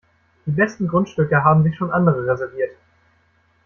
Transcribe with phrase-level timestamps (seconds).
[0.47, 2.71] Die besten Grundstücke haben sich schon andere reserviert.